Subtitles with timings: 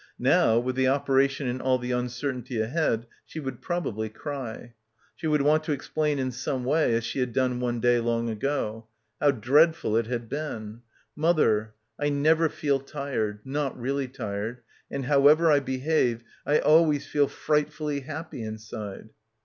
[0.17, 4.73] Now, with the operation and all the un certainty ahead she would probably cry.
[5.15, 8.27] She would want to explain in some way, as she had done one day long
[8.27, 8.87] ago;
[9.19, 10.81] how dreadful it had been...
[11.15, 17.27] mother, I never feel tired, not really tired, and however I behave I always feel
[17.27, 19.09] frightfully happy inside